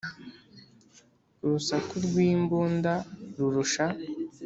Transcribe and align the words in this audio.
urusaku 1.45 1.93
rw’imbunda 2.05 2.93
rurusha 3.37 3.85